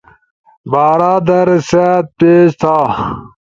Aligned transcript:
بارا 0.71 1.13
در، 1.27 1.47
سأت، 1.69 2.07
پیش 2.19 2.51
تھا 2.61 2.75